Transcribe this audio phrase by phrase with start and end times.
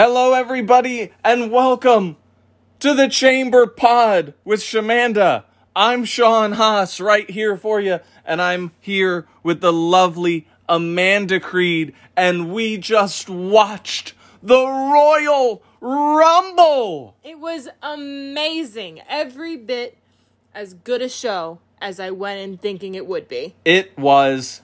[0.00, 2.18] Hello, everybody, and welcome
[2.78, 5.42] to the Chamber Pod with Shamanda.
[5.74, 11.94] I'm Sean Haas, right here for you, and I'm here with the lovely Amanda Creed,
[12.16, 17.16] and we just watched the Royal Rumble.
[17.24, 19.00] It was amazing.
[19.08, 19.98] Every bit
[20.54, 23.56] as good a show as I went in thinking it would be.
[23.64, 24.62] It was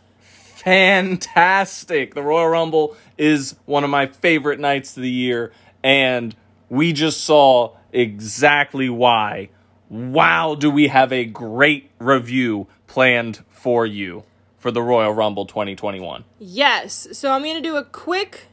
[0.64, 2.14] fantastic.
[2.14, 5.52] The Royal Rumble is one of my favorite nights of the year,
[5.82, 6.34] and
[6.68, 9.50] we just saw exactly why.
[9.88, 14.24] Wow, do we have a great review planned for you
[14.58, 16.24] for the Royal Rumble 2021?
[16.38, 17.08] Yes.
[17.12, 18.48] So I'm going to do a quick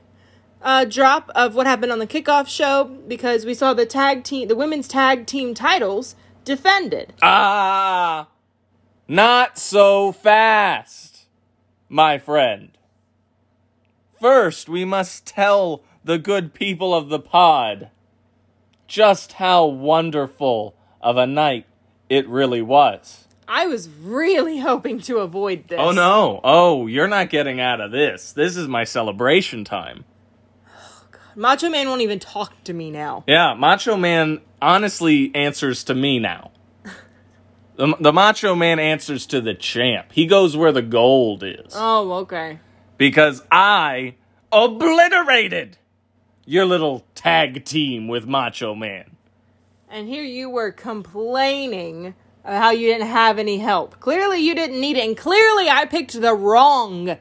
[0.62, 4.48] uh, drop of what happened on the kickoff show because we saw the tag team,
[4.48, 7.14] the women's tag team titles defended.
[7.22, 8.28] Ah,
[9.08, 11.28] not so fast,
[11.90, 12.78] my friend.
[14.22, 17.90] First, we must tell the good people of the pod
[18.88, 21.66] just how wonderful of a night
[22.08, 23.28] it really was.
[23.48, 25.80] I was really hoping to avoid this.
[25.82, 28.32] Oh no, oh, you're not getting out of this.
[28.32, 30.06] This is my celebration time.
[31.36, 33.24] Macho Man won't even talk to me now.
[33.28, 36.52] Yeah, Macho Man honestly answers to me now.
[37.78, 40.12] The, the Macho Man answers to the champ.
[40.12, 41.74] He goes where the gold is.
[41.74, 42.60] Oh, okay.
[43.02, 44.14] Because I
[44.52, 45.80] obliterated
[46.46, 49.18] your little tag team with Macho Man.
[49.90, 52.14] And here you were complaining
[52.46, 54.00] of how you didn't have any help.
[54.00, 57.18] Clearly, you didn't need it, and clearly, I picked the wrong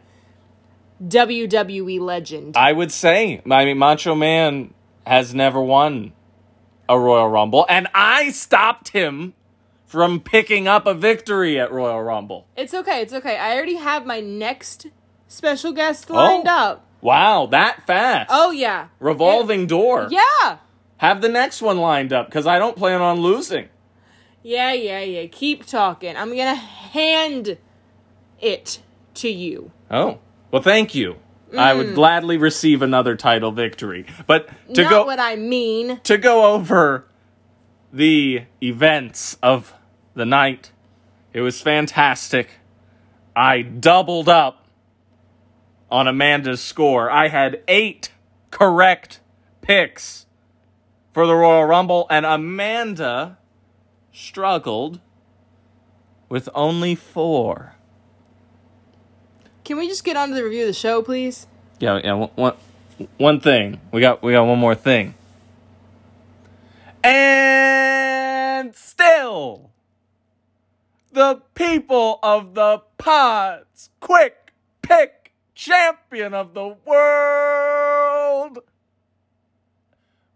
[1.02, 2.58] WWE legend.
[2.58, 4.74] I would say, I mean, Macho Man
[5.06, 6.12] has never won
[6.90, 9.32] a Royal Rumble, and I stopped him
[9.86, 12.46] from picking up a victory at Royal Rumble.
[12.54, 13.38] It's okay, it's okay.
[13.38, 14.86] I already have my next
[15.30, 16.50] special guest lined Oh.
[16.52, 16.86] up.
[17.00, 18.28] Wow, that fast.
[18.30, 18.88] Oh, yeah.
[18.98, 20.08] Revolving door.
[20.10, 20.58] Yeah.
[20.98, 23.68] Have the next one lined up because I don't plan on losing.
[24.42, 25.26] Yeah, yeah, yeah.
[25.26, 26.14] Keep talking.
[26.16, 27.56] I'm gonna hand
[28.38, 28.80] it
[29.14, 29.70] to you.
[29.90, 30.18] Oh,
[30.50, 31.16] well, thank you.
[31.56, 31.94] I would mm.
[31.94, 34.06] gladly receive another title victory.
[34.26, 36.00] But to Not go what I mean.
[36.04, 37.06] to go over
[37.92, 39.74] the events of
[40.14, 40.70] the night,
[41.32, 42.50] it was fantastic.
[43.34, 44.59] I doubled up
[45.90, 47.10] on Amanda's score.
[47.10, 48.12] I had eight
[48.50, 49.20] correct
[49.60, 50.26] picks
[51.12, 53.38] for the Royal Rumble, and Amanda
[54.12, 55.00] struggled
[56.28, 57.74] with only four.
[59.64, 61.46] Can we just get on to the review of the show, please?
[61.78, 62.28] Yeah, yeah.
[62.34, 62.54] One,
[63.18, 63.80] one, thing.
[63.92, 65.14] We got we got one more thing.
[67.02, 69.70] And still,
[71.12, 74.52] the people of the pods, quick
[74.82, 75.19] pick
[75.60, 78.60] champion of the world,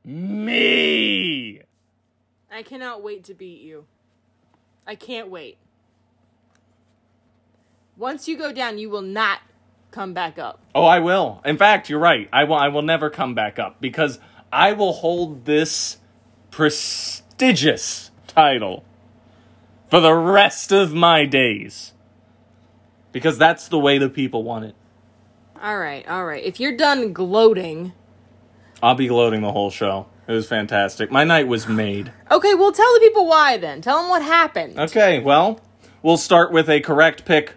[0.04, 1.62] me.
[2.52, 3.86] I cannot wait to beat you.
[4.86, 5.56] I can't wait.
[7.96, 9.40] Once you go down, you will not
[9.90, 10.60] come back up.
[10.74, 11.40] Oh, I will.
[11.44, 12.28] In fact, you're right.
[12.30, 12.56] I will.
[12.56, 14.18] I will never come back up because
[14.52, 15.98] I will hold this
[16.50, 18.84] prestigious title
[19.88, 21.92] for the rest of my days.
[23.10, 24.74] Because that's the way the people want it.
[25.64, 26.44] All right, all right.
[26.44, 27.94] If you're done gloating,
[28.82, 30.08] I'll be gloating the whole show.
[30.28, 31.10] It was fantastic.
[31.10, 32.12] My night was made.
[32.30, 33.80] okay, well, tell the people why then.
[33.80, 34.78] Tell them what happened.
[34.78, 35.58] Okay, well,
[36.02, 37.54] we'll start with a correct pick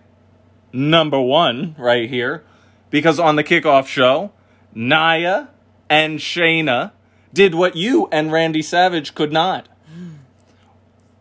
[0.72, 2.46] number one right here.
[2.90, 4.32] Because on the kickoff show,
[4.74, 5.50] Nia
[5.90, 6.94] and Shayna
[7.34, 9.68] did what you and Randy Savage could not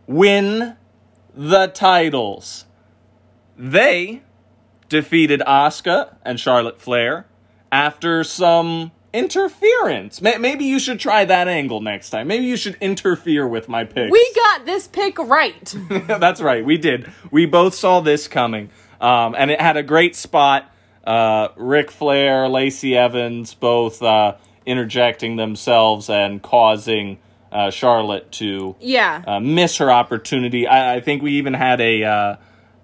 [0.07, 0.77] win
[1.35, 2.65] the titles.
[3.59, 4.23] They
[4.89, 7.27] defeated Asuka and Charlotte Flair
[7.73, 10.21] after some interference.
[10.21, 12.29] May- Maybe you should try that angle next time.
[12.29, 14.11] Maybe you should interfere with my pick.
[14.11, 15.75] We got this pick right.
[16.07, 17.11] That's right, we did.
[17.31, 18.71] We both saw this coming,
[19.01, 20.71] um, and it had a great spot.
[21.05, 24.37] Uh, Ric Flair, Lacey Evans, both uh,
[24.67, 27.19] interjecting themselves and causing
[27.53, 29.23] uh, Charlotte to yeah.
[29.27, 30.67] uh, miss her opportunity.
[30.67, 32.37] I, I think we even had a uh,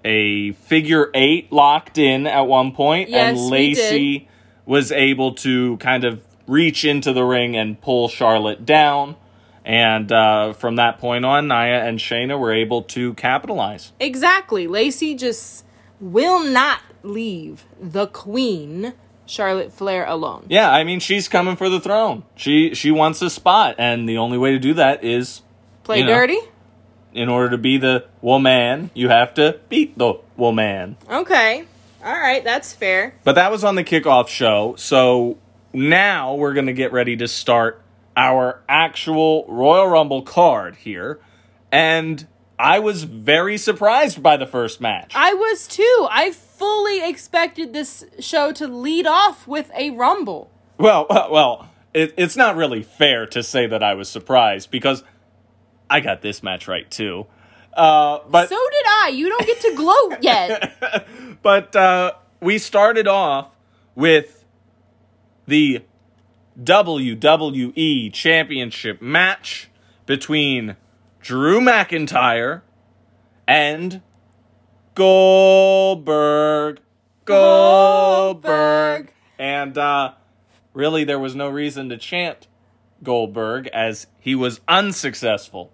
[0.05, 4.29] a figure eight locked in at one point, Yes, and Lacey
[4.67, 9.17] was able to kind of reach into the ring and pull Charlotte down.
[9.65, 13.93] And uh, from that point on, Nia and Shayna were able to capitalize.
[14.01, 14.67] Exactly.
[14.67, 15.65] Lacey just
[16.01, 18.93] will not leave the queen,
[19.25, 20.47] Charlotte Flair, alone.
[20.49, 22.25] Yeah, I mean she's coming for the throne.
[22.35, 25.43] She she wants a spot, and the only way to do that is
[25.85, 26.15] Play You know.
[26.15, 26.39] dirty?
[27.15, 30.97] In order to be the woman, you have to beat the woman.
[31.11, 31.65] Okay.
[32.05, 33.15] All right, that's fair.
[33.25, 34.75] But that was on the kickoff show.
[34.77, 35.39] So
[35.73, 37.81] now we're going to get ready to start
[38.17, 41.21] our actual Royal Rumble card here.
[41.71, 42.27] And
[42.59, 45.13] I was very surprised by the first match.
[45.15, 46.07] I was too.
[46.11, 50.51] I fully expected this show to lead off with a rumble.
[50.79, 55.03] Well, well, it, it's not really fair to say that I was surprised because
[55.93, 57.27] I got this match right too.
[57.75, 59.13] Uh, but So did I.
[59.15, 61.07] You don't get to gloat yet.
[61.43, 63.49] but uh, we started off
[63.95, 64.45] with
[65.47, 65.83] the
[66.63, 69.71] WWE Championship match
[70.07, 70.77] between
[71.21, 72.63] Drew McIntyre
[73.47, 74.01] and
[74.95, 76.81] Goldberg.
[77.25, 78.43] Goldberg.
[78.43, 79.13] Goldberg.
[79.39, 80.13] And uh,
[80.75, 82.49] really, there was no reason to chant
[83.03, 85.72] Goldberg as he was unsuccessful.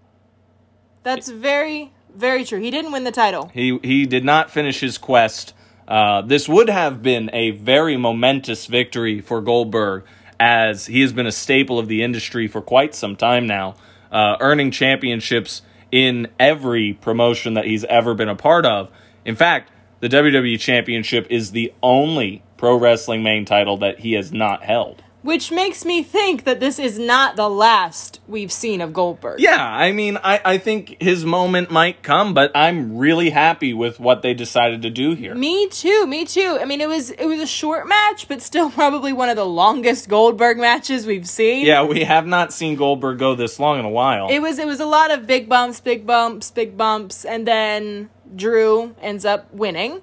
[1.03, 2.61] That's very, very true.
[2.61, 3.50] He didn't win the title.
[3.55, 5.55] He he did not finish his quest.
[5.87, 10.05] Uh, this would have been a very momentous victory for Goldberg,
[10.39, 13.75] as he has been a staple of the industry for quite some time now,
[14.12, 18.91] uh, earning championships in every promotion that he's ever been a part of.
[19.25, 24.33] In fact, the WWE Championship is the only pro wrestling main title that he has
[24.33, 25.03] not held.
[25.23, 29.41] Which makes me think that this is not the last we've seen of Goldberg.
[29.41, 33.99] Yeah, I mean, I, I think his moment might come, but I'm really happy with
[33.99, 35.35] what they decided to do here.
[35.35, 36.56] Me too, me too.
[36.61, 39.44] I mean, it was it was a short match, but still probably one of the
[39.44, 41.67] longest Goldberg matches we've seen.
[41.67, 44.29] Yeah, we have not seen Goldberg go this long in a while.
[44.31, 48.11] It was it was a lot of big bumps, big bumps, big bumps, and then
[48.37, 50.03] Drew ends up winning.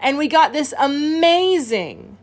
[0.00, 2.16] And we got this amazing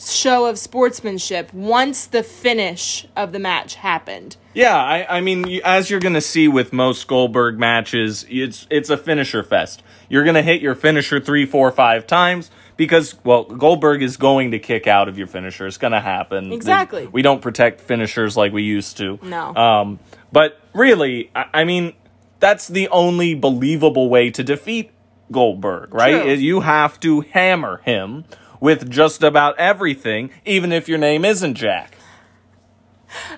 [0.00, 4.36] show of sportsmanship once the finish of the match happened.
[4.54, 8.66] yeah, I, I mean, you- as you're going to see with most Goldberg matches, it's
[8.70, 9.82] it's a finisher fest.
[10.08, 14.50] You're going to hit your finisher three, four, five times because, well, Goldberg is going
[14.52, 15.66] to kick out of your finisher.
[15.66, 16.52] It's going to happen.
[16.52, 17.06] Exactly.
[17.06, 19.18] We don't protect finishers like we used to.
[19.22, 19.54] No.
[19.54, 19.98] Um,
[20.32, 21.92] but really, I, I mean,
[22.40, 24.90] that's the only believable way to defeat
[25.30, 26.22] Goldberg, right?
[26.22, 26.32] True.
[26.32, 28.24] You have to hammer him
[28.60, 31.96] with just about everything, even if your name isn't Jack.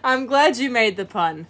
[0.04, 1.46] I'm glad you made the pun.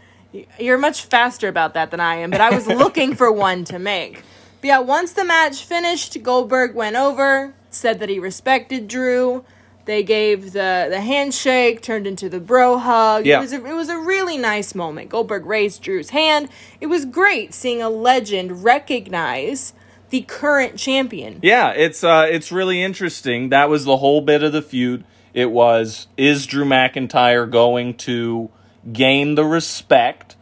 [0.59, 3.79] You're much faster about that than I am, but I was looking for one to
[3.79, 4.23] make.
[4.61, 9.45] But yeah, once the match finished, Goldberg went over, said that he respected Drew.
[9.85, 13.27] They gave the, the handshake, turned into the bro hug.
[13.27, 13.39] Yeah.
[13.39, 15.11] It was a, it was a really nice moment.
[15.11, 16.49] Goldberg raised Drew's hand.
[16.81, 19.73] It was great seeing a legend recognize
[20.13, 21.41] the current champion.
[21.43, 23.49] Yeah, it's uh it's really interesting.
[23.49, 25.05] That was the whole bit of the feud.
[25.35, 28.51] It was is Drew McIntyre going to
[28.93, 30.37] gain the respect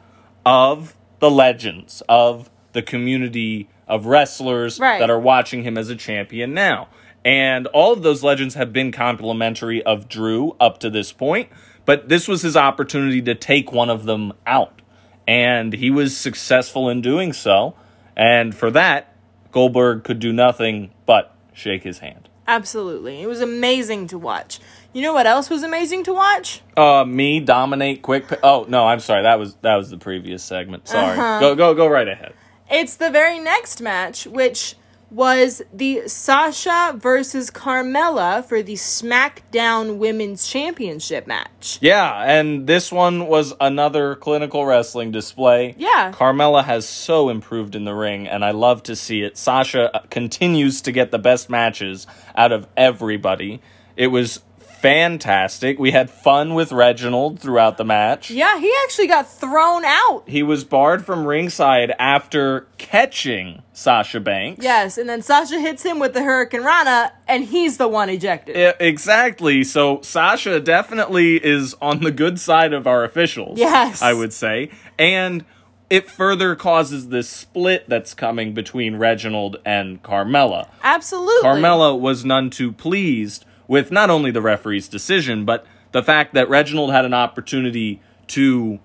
[0.45, 4.99] of the legends of the community of wrestlers Right.
[4.99, 6.89] that are watching him as a champion now.
[7.25, 11.49] And all of those legends have been complimentary of Drew up to this point,
[11.85, 14.81] but this was his opportunity to take one of them out.
[15.29, 17.75] And he was successful in doing so.
[18.17, 19.10] And for that,
[19.53, 22.29] Goldberg could do nothing but shake his hand.
[22.47, 23.23] Absolutely.
[23.23, 24.59] It was amazing to watch.
[24.93, 26.63] You know what else was amazing to watch?
[26.77, 28.27] Uh, me dominate quick.
[28.27, 29.23] Pa- oh no, I'm sorry.
[29.23, 30.89] That was that was the previous segment.
[30.89, 31.17] Sorry.
[31.17, 31.39] Uh-huh.
[31.39, 32.35] Go go go right ahead.
[32.69, 34.75] It's the very next match, which
[35.11, 41.79] was the Sasha versus Carmella for the SmackDown Women's Championship match.
[41.81, 45.75] Yeah, and this one was another clinical wrestling display.
[45.79, 46.13] Yeah.
[46.15, 49.37] Carmella has so improved in the ring, and I love to see it.
[49.37, 53.61] Sasha continues to get the best matches out of everybody.
[53.97, 54.41] It was
[54.81, 55.79] fantastic.
[55.79, 58.31] We had fun with Reginald throughout the match.
[58.31, 60.25] Yeah, he actually got thrown out.
[60.27, 64.65] He was barred from ringside after catching Sasha Banks.
[64.65, 68.57] Yes, and then Sasha hits him with the hurricanrana, and he's the one ejected.
[68.57, 69.65] Yeah, exactly.
[69.65, 73.59] So Sasha definitely is on the good side of our officials.
[73.59, 74.03] Yes.
[74.03, 74.71] I would say.
[74.99, 75.45] And
[75.91, 80.69] it further causes this split that's coming between Reginald and Carmella.
[80.85, 81.43] Absolutely.
[81.43, 86.49] Carmella was none too pleased with not only the referee's decision, but the fact that
[86.49, 88.81] Reginald had an opportunity to,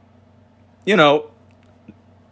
[0.86, 1.32] you know,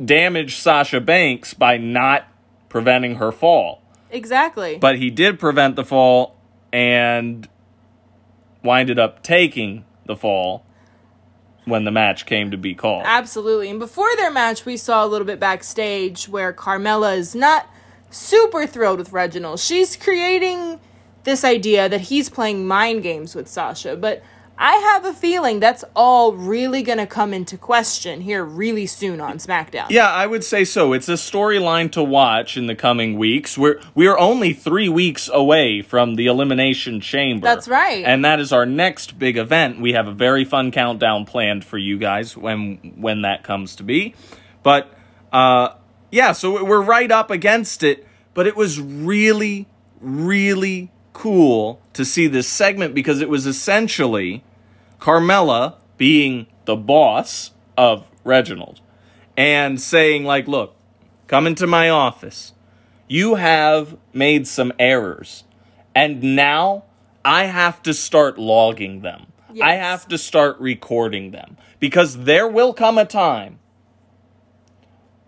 [0.06, 2.28] damage Sasha Banks by not
[2.70, 3.82] preventing her fall.
[4.12, 4.78] Exactly.
[4.78, 6.36] But he did prevent the fall
[6.72, 7.50] and
[8.64, 10.64] winded up taking the fall
[11.66, 13.02] when the match came to be called.
[13.08, 13.72] Absolutely.
[13.72, 17.68] And before their match, we saw a little bit backstage where Carmella is not
[18.12, 19.60] super thrilled with Reginald.
[19.60, 20.80] She's creating
[21.24, 24.24] this idea that he's playing mind games with Sasha, but
[24.58, 29.20] I have a feeling that's all really going to come into question here really soon
[29.20, 29.90] on SmackDown.
[29.90, 30.94] Yeah, I would say so.
[30.94, 33.58] It's a storyline to watch in the coming weeks.
[33.58, 37.46] We're we are only three weeks away from the Elimination Chamber.
[37.46, 38.06] That's right.
[38.06, 39.82] and that is our next big event.
[39.82, 43.84] We have a very fun countdown planned for you guys when when that comes to
[43.84, 44.14] be.
[44.62, 44.94] But
[45.32, 45.70] uh,
[46.12, 48.08] yeah, so we're right up against it.
[48.36, 49.68] But it was really,
[50.00, 54.44] really cool to see this segment because it was essentially
[55.00, 58.80] Carmella being the boss of Reginald
[59.38, 60.76] and saying, like, look,
[61.28, 62.54] come into my office.
[63.08, 65.44] You have made some errors,
[65.94, 66.86] and now
[67.24, 69.28] I have to start logging them.
[69.62, 73.60] I have to start recording them because there will come a time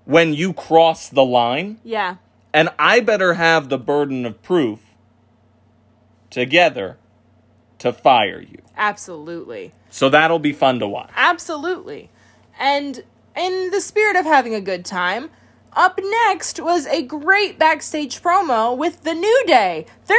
[0.06, 2.16] when you cross the line Yeah.
[2.54, 4.80] and I better have the burden of proof
[6.30, 6.98] together
[7.80, 8.62] to fire you.
[8.78, 9.74] Absolutely.
[9.90, 11.12] So that'll be fun to watch.
[11.16, 12.10] Absolutely.
[12.60, 13.04] And
[13.36, 15.30] in the spirit of having a good time,
[15.74, 19.86] up next was a great backstage promo with the New Day.
[20.08, 20.18] They're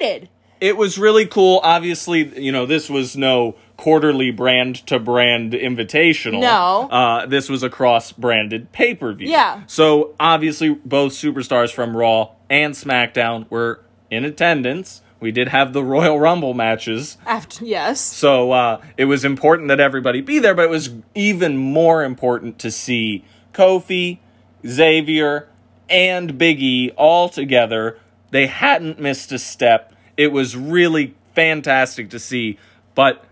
[0.00, 0.28] reunited.
[0.60, 1.60] It was really cool.
[1.62, 6.40] Obviously, you know, this was no quarterly brand to brand invitational.
[6.40, 6.88] No.
[6.90, 9.28] Uh, this was a cross branded pay per view.
[9.28, 9.62] Yeah.
[9.66, 13.80] So obviously, both superstars from Raw and SmackDown were
[14.10, 15.02] in attendance.
[15.18, 17.16] We did have the Royal Rumble matches.
[17.26, 18.00] After yes.
[18.00, 22.58] So uh, it was important that everybody be there, but it was even more important
[22.60, 24.18] to see Kofi,
[24.66, 25.48] Xavier,
[25.88, 27.98] and Big E all together.
[28.30, 29.94] They hadn't missed a step.
[30.16, 32.58] It was really fantastic to see,
[32.94, 33.24] but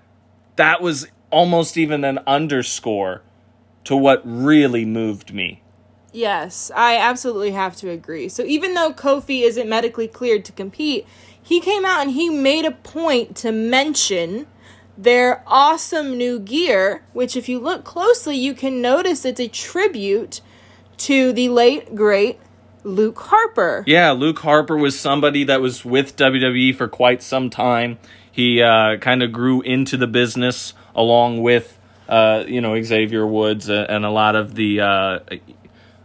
[0.57, 3.23] that was almost even an underscore
[3.85, 5.61] to what really moved me.
[6.13, 8.29] Yes, I absolutely have to agree.
[8.29, 11.07] So even though Kofi isn't medically cleared to compete,
[11.45, 14.47] he came out and he made a point to mention
[14.97, 20.41] their awesome new gear, which if you look closely, you can notice it's a tribute
[20.97, 22.39] to the late great
[22.83, 23.85] Luke Harper.
[23.87, 27.99] Yeah, Luke Harper was somebody that was with WWE for quite some time.
[28.31, 33.69] He uh, kind of grew into the business along with, uh, you know, Xavier Woods
[33.69, 35.19] and a lot of the, uh,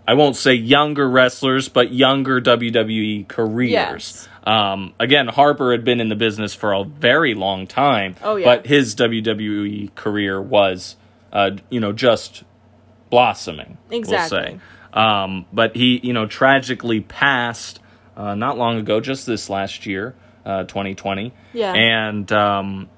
[0.07, 3.71] I won't say younger wrestlers, but younger WWE careers.
[3.71, 4.28] Yes.
[4.45, 8.15] Um, again, Harper had been in the business for a very long time.
[8.23, 8.45] Oh, yeah.
[8.55, 10.95] But his WWE career was,
[11.33, 12.43] uh, you know, just
[13.09, 13.77] blossoming.
[13.89, 14.39] We'll Exactly.
[14.39, 14.59] say.
[14.93, 17.79] Um, but he, you know, tragically passed
[18.17, 20.15] uh, not long ago, just this last year,
[20.45, 21.33] uh, 2020.
[21.53, 21.73] Yeah.
[21.73, 22.89] And, um,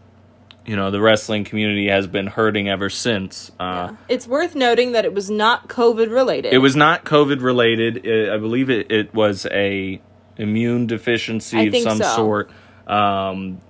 [0.66, 3.52] you know, the wrestling community has been hurting ever since.
[3.60, 6.54] Uh, It's worth noting that it was not COVID related.
[6.54, 8.08] It was not COVID related.
[8.08, 10.02] I I believe it, it was a
[10.38, 12.16] immune deficiency of some so.
[12.16, 12.52] sort.
[12.88, 13.62] Um,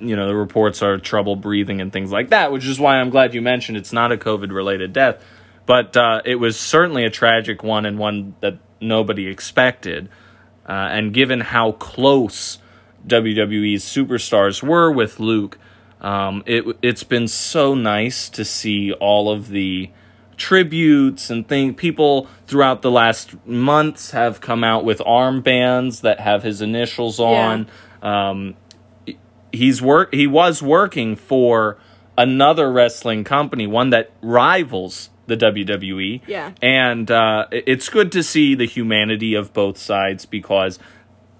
[0.00, 3.10] you know, the reports are trouble breathing and things like that, which is why I'm
[3.10, 5.22] glad you mentioned it's not a COVID related death.
[5.66, 10.08] But uh, it was certainly a tragic one and one that nobody expected.
[10.66, 12.58] Uh, and given how close
[13.06, 15.58] WWE's superstars were with Luke,
[16.00, 19.90] um, it it's been so nice to see all of the
[20.36, 26.42] tributes and thing people throughout the last months have come out with armbands that have
[26.42, 27.68] his initials on.
[28.02, 28.56] Um,
[29.52, 31.78] he's work he was working for
[32.16, 36.20] another wrestling company, one that rivals the WWE.
[36.26, 36.52] Yeah.
[36.60, 40.78] And uh, it's good to see the humanity of both sides because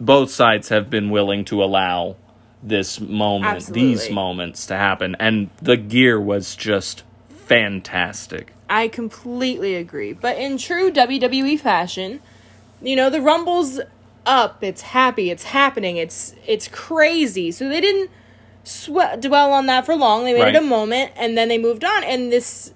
[0.01, 2.17] both sides have been willing to allow
[2.63, 5.15] this moment, these moments to happen.
[5.21, 8.54] And the gear was just fantastic.
[8.69, 10.13] I completely agree.
[10.13, 12.21] But in true WWE fashion,
[12.83, 13.81] you know, the Rumble's
[14.27, 17.51] up, it's happy, it's happening, it's it's crazy.
[17.51, 18.11] So they didn't
[18.65, 20.25] swe- dwell on that for long.
[20.25, 20.55] They made Right.
[20.55, 22.73] it a moment and then they moved on and this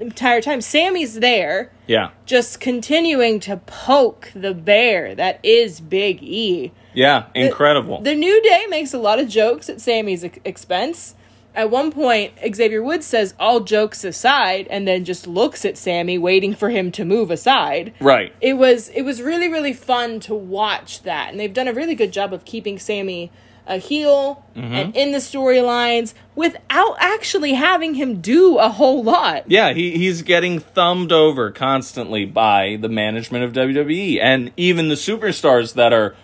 [0.00, 2.10] entire time Sami's there Yeah.
[2.24, 6.70] just continuing to poke the bear that is Big E.
[6.94, 8.00] Yeah, incredible.
[8.00, 11.14] The New Day makes a lot of jokes at Sami's expense.
[11.58, 16.16] At one point, Xavier Woods says, all jokes aside, and then just looks at Sami,
[16.16, 17.92] waiting for him to move aside.
[18.00, 18.32] right.
[18.40, 21.94] It was it was really really fun to watch that, and they've done a really
[21.96, 23.30] good job of keeping Sami
[23.66, 24.72] a heel Mm-hmm.
[24.74, 29.48] and in the storylines without actually having him do a whole lot.
[29.48, 34.96] Yeah, he, he's getting thumbed over constantly by the management of WWE and even the
[34.96, 36.16] superstars that are,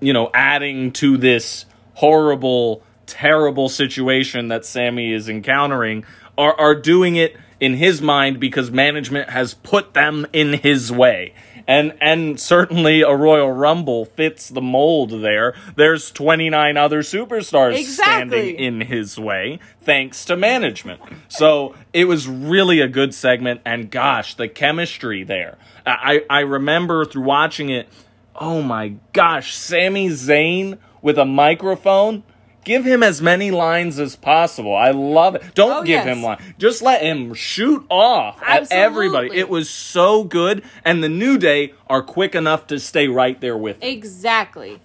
[0.00, 6.04] you know, adding to this horrible, terrible situation that Sami is encountering
[6.36, 11.32] are, are doing it in his mind because management has put them in his way.
[11.66, 15.54] and and certainly a Royal Rumble fits the mold there.
[15.76, 18.54] There's 29 other superstars Exactly.
[18.54, 21.00] standing in his way thanks to management.
[21.28, 25.58] So it was really a good segment, and gosh, the chemistry there.
[25.84, 27.88] I I remember through watching it.
[28.36, 32.22] Oh my gosh, Sami Zayn with a microphone.
[32.68, 34.76] Give him as many lines as possible.
[34.76, 35.54] I love it.
[35.54, 36.06] Don't Oh, give yes.
[36.06, 36.42] him lines.
[36.58, 39.30] Just let him shoot off at everybody.
[39.32, 43.56] It was so good, and the New Day are quick enough to stay right there
[43.56, 43.86] with it.
[43.88, 44.80] Exactly.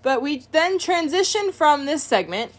[0.00, 2.52] But we then transition from this segment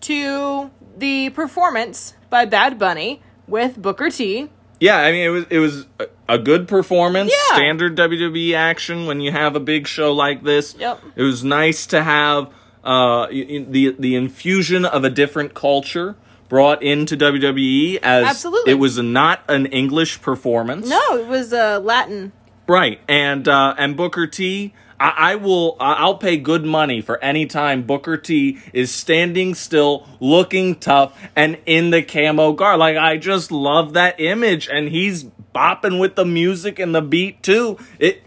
[0.00, 4.48] to the performance by Bad Bunny with Booker T.
[4.80, 7.56] Yeah, I mean it was it was a, a good performance, Yeah.
[7.56, 10.74] standard WWE action when you have a big show like this.
[10.78, 11.00] Yep.
[11.16, 12.48] It was nice to have
[12.84, 16.16] uh the the infusion of a different culture
[16.48, 18.72] brought into WWE as Absolutely.
[18.72, 20.88] it was not an English performance.
[20.88, 22.32] No, it was uh, Latin.
[22.66, 24.74] Right, and uh, and Booker T.
[25.00, 25.76] I, I will.
[25.80, 31.58] I'll pay good money for any time Booker T is standing still, looking tough, and
[31.66, 32.78] in the camo garb.
[32.80, 37.42] Like I just love that image, and he's bopping with the music and the beat
[37.42, 37.78] too.
[37.98, 38.22] It.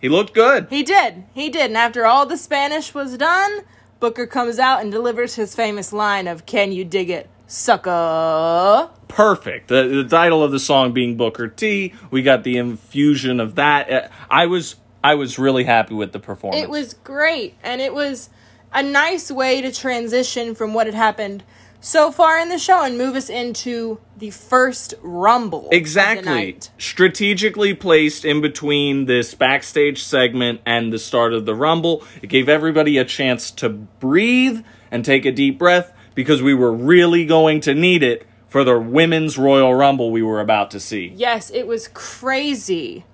[0.00, 0.68] He looked good.
[0.70, 1.24] He did.
[1.34, 1.66] He did.
[1.66, 3.60] And after all the Spanish was done,
[4.00, 9.68] Booker comes out and delivers his famous line of "Can you dig it, sucker?" Perfect.
[9.68, 11.94] The, the title of the song being Booker T.
[12.10, 13.90] We got the infusion of that.
[13.90, 14.76] Uh, I was.
[15.02, 16.62] I was really happy with the performance.
[16.62, 18.30] It was great, and it was
[18.72, 21.44] a nice way to transition from what had happened
[21.80, 25.68] so far in the show and move us into the first rumble.
[25.70, 26.58] Exactly.
[26.76, 32.04] Strategically placed in between this backstage segment and the start of the Rumble.
[32.20, 36.72] It gave everybody a chance to breathe and take a deep breath because we were
[36.72, 41.12] really going to need it for the Women's Royal Rumble we were about to see.
[41.14, 43.04] Yes, it was crazy.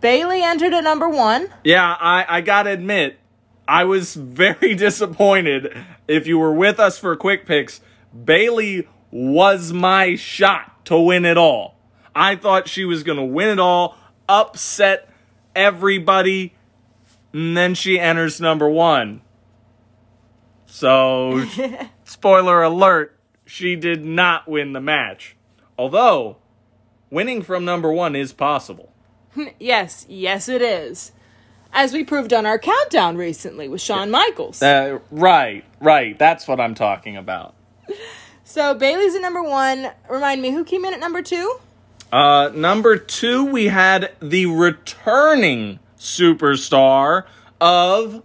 [0.00, 1.48] Bayley entered at number one.
[1.64, 3.18] Yeah, I, I gotta admit,
[3.66, 5.76] I was very disappointed.
[6.06, 7.80] If you were with us for quick picks,
[8.24, 11.76] Bayley was my shot to win it all.
[12.14, 13.96] I thought she was gonna win it all,
[14.28, 15.08] upset
[15.54, 16.54] everybody,
[17.32, 19.20] and then she enters number one.
[20.66, 21.44] So,
[22.04, 25.36] spoiler alert, she did not win the match.
[25.78, 26.36] Although,
[27.10, 28.92] winning from number one is possible.
[29.58, 31.12] Yes, yes, it is.
[31.72, 34.62] As we proved on our countdown recently with Shawn Michaels.
[34.62, 36.18] Uh, right, right.
[36.18, 37.54] That's what I'm talking about.
[38.44, 39.90] So Bayley's at number one.
[40.08, 41.58] Remind me, who came in at number two?
[42.12, 47.24] Uh, number two, we had the returning superstar
[47.60, 48.22] of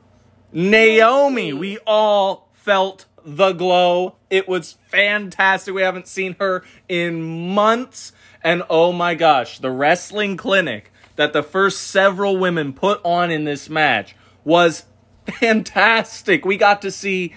[0.54, 1.54] Naomi.
[1.54, 4.16] We all felt the glow.
[4.30, 5.74] It was fantastic.
[5.74, 8.14] We haven't seen her in months.
[8.44, 13.44] And oh my gosh, the wrestling clinic that the first several women put on in
[13.44, 14.86] this match was
[15.40, 16.46] fantastic.
[16.46, 17.34] We got to see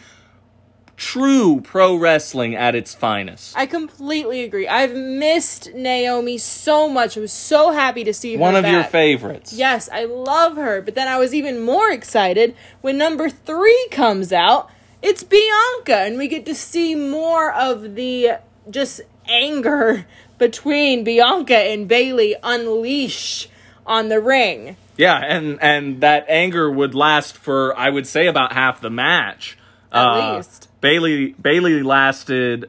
[0.97, 3.57] true pro wrestling at its finest.
[3.57, 4.69] I completely agree.
[4.69, 7.17] I've missed Naomi so much.
[7.17, 8.41] I was so happy to see her.
[8.41, 9.53] One of your favorites.
[9.53, 10.81] Yes, I love her.
[10.81, 14.71] But then I was even more excited when number three comes out.
[15.03, 18.39] It's Bianca, and we get to see more of the
[18.71, 20.07] just anger
[20.39, 23.49] between Bianca and Bayley unleash
[23.87, 24.77] on the ring.
[24.97, 29.59] Yeah, and and that anger would last for I would say about half the match.
[29.93, 30.69] At uh, least.
[30.85, 32.69] Bayley Bayley lasted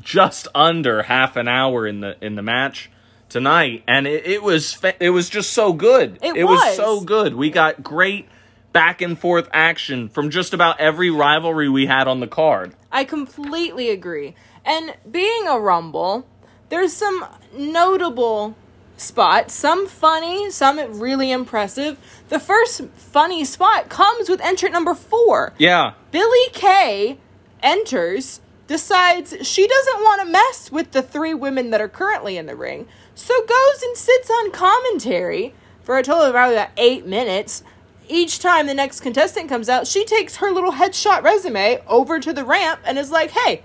[0.00, 2.92] just under half an hour in the in the match
[3.28, 6.20] tonight, and it, it was fa- it was just so good.
[6.22, 6.60] It was.
[6.60, 6.76] was.
[6.76, 7.34] so good.
[7.34, 8.28] We got great
[8.72, 12.76] back and forth action from just about every rivalry we had on the card.
[12.92, 14.36] I completely agree.
[14.64, 16.28] And being a Rumble,
[16.68, 18.54] there's some notable
[18.96, 21.98] spots, some funny, some really impressive.
[22.28, 25.52] The first funny spot comes with entrant number four.
[25.58, 27.18] Yeah, Billie Kay
[27.62, 32.46] enters, decides she doesn't want to mess with the three women that are currently in
[32.46, 37.06] the ring, so goes and sits on commentary for a total of probably about eight
[37.06, 37.64] minutes.
[38.08, 42.32] Each time the next contestant comes out, she takes her little headshot resume over to
[42.32, 43.62] the ramp and is like, hey,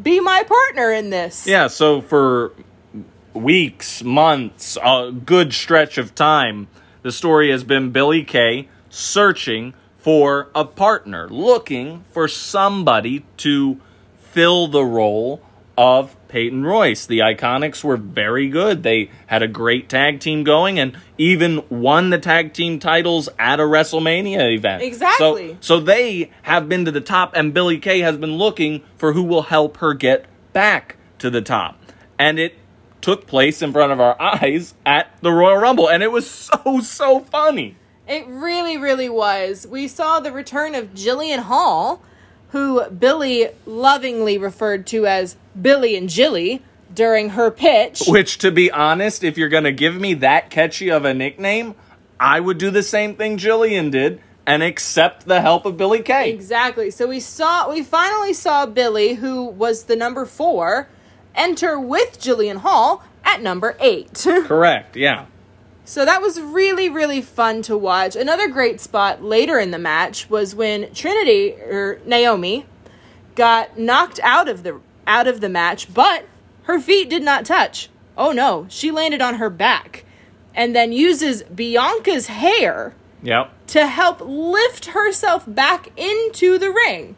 [0.00, 1.46] be my partner in this.
[1.46, 2.52] Yeah, so for
[3.34, 6.68] weeks, months, a good stretch of time,
[7.02, 13.80] the story has been Billie Kay searching for a partner, looking for somebody to
[14.18, 15.42] fill the role
[15.76, 17.06] of Peyton Royce.
[17.06, 18.82] The Iconics were very good.
[18.82, 23.60] They had a great tag team going and even won the tag team titles at
[23.60, 24.82] a WrestleMania event.
[24.82, 25.52] Exactly.
[25.60, 29.12] So, so they have been to the top, and Billie Kay has been looking for
[29.12, 31.78] who will help her get back to the top.
[32.18, 32.58] And it
[33.00, 35.88] took place in front of our eyes at the Royal Rumble.
[35.88, 37.76] And it was so, so funny.
[38.10, 39.68] It really, really was.
[39.68, 42.02] We saw the return of Jillian Hall,
[42.48, 48.02] who Billie lovingly referred to as Billy and Jilly during her pitch.
[48.08, 51.76] Which, to be honest, if you're going to give me that catchy of a nickname,
[52.18, 56.32] I would do the same thing Jillian did and accept the help of Billie Kay.
[56.32, 56.90] Exactly.
[56.90, 60.88] So we saw, we finally saw Billie, who was the number four,
[61.36, 64.14] enter with Jillian Hall at number eight.
[64.24, 65.26] Correct, yeah.
[65.90, 68.14] So that was really, really fun to watch.
[68.14, 72.64] Another great spot later in the match was when Trinity or Naomi
[73.34, 76.26] got knocked out of the out of the match, but
[76.62, 77.88] her feet did not touch.
[78.16, 80.04] Oh no, she landed on her back
[80.54, 83.50] and then uses Bianca's hair Yep.
[83.66, 87.16] to help lift herself back into the ring.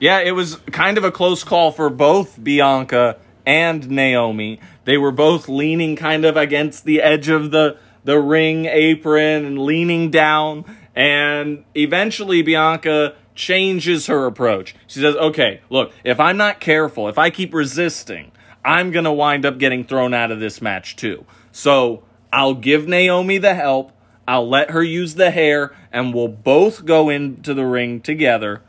[0.00, 4.58] Yeah, it was kind of a close call for both Bianca and Naomi.
[4.86, 9.58] They were both leaning kind of against the edge of the the ring apron and
[9.58, 10.64] leaning down
[10.94, 14.74] and eventually Bianca changes her approach.
[14.86, 18.32] She says, "Okay, look, if I'm not careful, if I keep resisting,
[18.64, 21.26] I'm going to wind up getting thrown out of this match too.
[21.52, 23.92] So, I'll give Naomi the help.
[24.26, 28.62] I'll let her use the hair and we'll both go into the ring together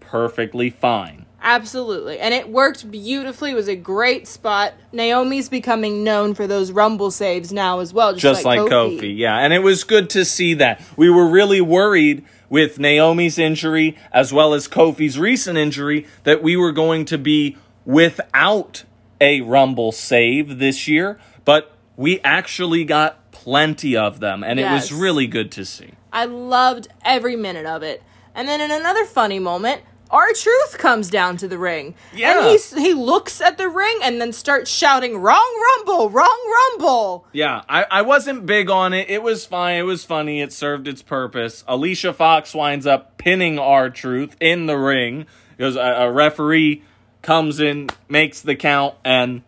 [0.00, 1.23] perfectly fine.
[1.44, 2.18] Absolutely.
[2.18, 3.50] And it worked beautifully.
[3.50, 4.72] It was a great spot.
[4.92, 9.14] Naomi's becoming known for those rumble saves now as well, just, Just like, Kofi.
[9.14, 9.36] Yeah.
[9.36, 10.82] And it was good to see that.
[10.96, 16.56] We were really worried with Naomi's injury as well as Kofi's recent injury that we
[16.56, 18.84] were going to be without
[19.20, 24.92] a rumble save this year, but we actually got plenty of them and it was
[24.92, 25.92] really good to see.
[26.10, 28.02] I loved every minute of it.
[28.34, 29.82] And then in another funny moment,
[30.14, 31.94] R-Truth comes down to the ring.
[32.14, 32.46] Yeah.
[32.48, 37.26] And he, he looks at the ring and then starts shouting, Wrong rumble, wrong rumble.
[37.32, 39.10] Yeah, I, I wasn't big on it.
[39.10, 39.76] It was fine.
[39.78, 40.40] It was funny.
[40.40, 41.64] It served its purpose.
[41.66, 46.82] Alicia Fox winds up pinning R-Truth in the ring because a, a referee
[47.22, 49.42] comes in, makes the count, and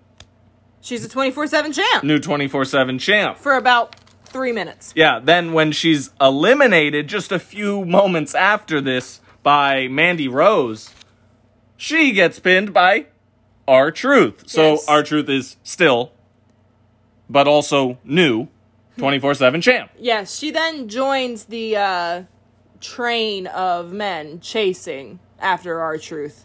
[0.80, 3.38] She's a 24 7 champ new 24 7 champ.
[3.38, 4.92] for about three minutes.
[4.96, 10.90] Yeah, then when she's eliminated just a few moments after this by Mandy Rose,
[11.76, 13.06] she gets pinned by
[13.68, 14.42] R-Truth.
[14.48, 14.88] So Yes.
[14.88, 16.10] R-Truth is still,
[17.30, 18.48] but also new
[18.98, 19.92] 24 7 champ.
[20.00, 22.22] Yes, she then joins the uh,
[22.80, 26.44] train of men chasing after R-Truth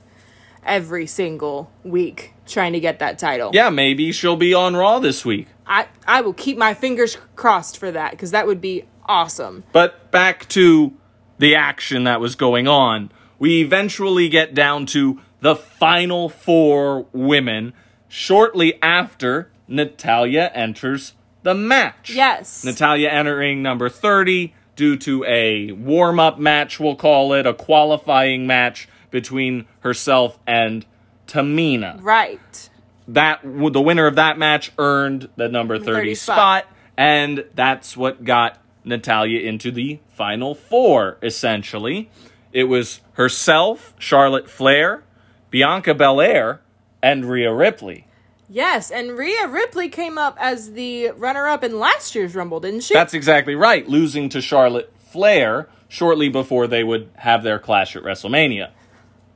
[0.64, 3.50] every single week, trying to get that title.
[3.52, 5.48] Yeah, maybe she'll be on Raw this week.
[5.66, 9.64] I, I will keep my fingers crossed for that because that would be awesome.
[9.72, 10.94] But back to
[11.42, 13.12] the action that was going on.
[13.40, 17.74] We eventually get down to the final four women
[18.08, 22.12] shortly after Natalya enters the match.
[22.12, 22.64] Yes.
[22.64, 28.46] Natalya entering number 30 due to a warm up match, we'll call it, a qualifying
[28.46, 30.86] match between herself and
[31.26, 32.70] Tamina right.
[33.08, 36.36] that the winner of that match earned the number 30, 30 spot.
[36.36, 36.68] spot.
[36.98, 42.10] and that's what got Natalya into the final four essentially
[42.52, 45.04] it was herself Charlotte Flair
[45.50, 46.62] Bianca Belair
[47.04, 48.08] and Rhea Ripley
[48.54, 52.82] Yes, and Rhea Ripley came up as the runner up in last year's Rumble, didn't
[52.82, 52.94] she?
[52.94, 58.04] that's exactly right losing to Charlotte Flair shortly before they would have their clash at
[58.04, 58.72] WrestleMania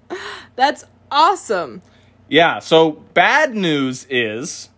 [0.56, 1.82] That's awesome.
[2.28, 4.70] yeah so bad news is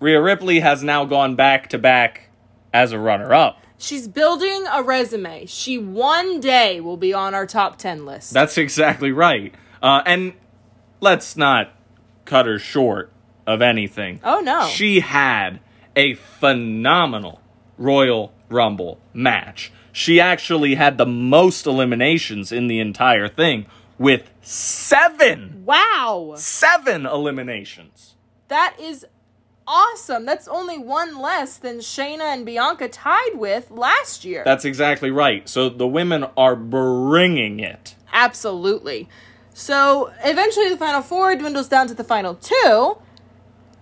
[0.00, 2.30] Rhea Ripley has now gone back to back
[2.72, 5.46] as a runner up She's building a resume.
[5.46, 8.32] She one day will be on our top 10 list.
[8.32, 9.54] That's exactly right.
[9.82, 10.32] Uh, and
[11.00, 11.72] let's not
[12.24, 13.12] cut her short
[13.46, 14.20] of anything.
[14.24, 14.66] oh, no.
[14.66, 15.60] She had
[15.96, 17.40] a phenomenal
[17.78, 19.72] Royal Rumble match.
[19.92, 23.66] She actually had the most eliminations in the entire thing
[23.98, 25.62] with seven.
[25.64, 26.34] wow.
[26.36, 28.14] Seven eliminations.
[28.48, 29.06] That is
[29.68, 30.24] awesome.
[30.24, 34.42] That's only one less than Shayna and Bianca tied with last year.
[34.44, 35.48] That's exactly right.
[35.48, 37.94] So the women are bringing it.
[38.12, 39.08] Absolutely.
[39.52, 42.96] So eventually the final four dwindles down to the final two,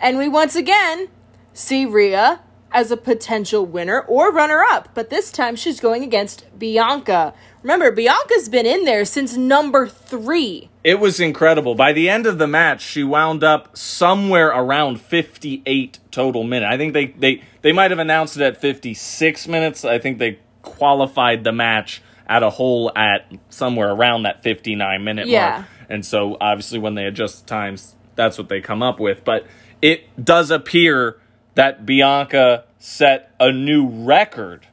[0.00, 1.08] and we once again
[1.54, 2.40] see Rhea
[2.72, 7.32] as a potential winner or runner up, but this time she's going against Bianca.
[7.66, 10.70] Remember, Bianca's been in there since number three.
[10.84, 11.74] It was incredible.
[11.74, 16.70] By the end of the match, she wound up somewhere around 58 total minutes.
[16.72, 19.84] I think they, they, they might have announced it at 56 minutes.
[19.84, 25.26] I think they qualified the match at a hole at somewhere around that 59 minute
[25.26, 25.50] Yeah.
[25.50, 25.66] mark.
[25.88, 29.24] And so obviously when they adjust the times, that's what they come up with.
[29.24, 29.44] But
[29.82, 31.18] it does appear
[31.56, 34.68] that Bianca set a new record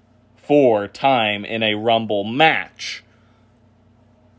[0.53, 3.03] for time in a Rumble match.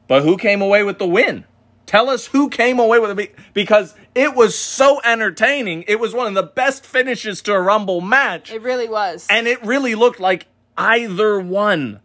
[0.06, 1.44] But who came away with the win?
[1.86, 5.82] Tell us who came away with it because it was so entertaining.
[5.88, 8.52] It was one of the best finishes to a Rumble match.
[8.52, 9.26] It really was.
[9.28, 10.46] and it really looked like
[10.78, 11.98] either one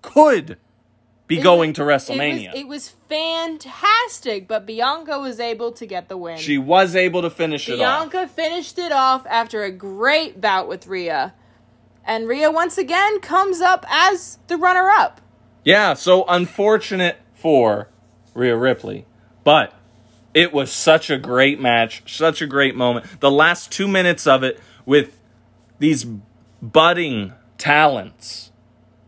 [0.00, 0.58] could
[1.26, 2.54] be It going was- to WrestleMania.
[2.54, 6.38] It was, it was fantastic, but Bianca was able to get the win.
[6.38, 8.10] she was able to finish it off.
[8.12, 11.34] Bianca finished it off after a great bout with Rhea.
[12.06, 15.20] And Rhea once again comes up as the runner up.
[15.64, 17.88] Yeah, so unfortunate for
[18.32, 19.04] Rhea Ripley,
[19.42, 19.74] but
[20.32, 23.20] it was such a great match, such a great moment.
[23.20, 25.18] The last two minutes of it with
[25.80, 26.06] these
[26.62, 28.52] budding talents